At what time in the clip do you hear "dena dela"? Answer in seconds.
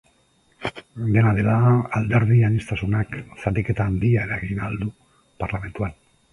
1.15-1.57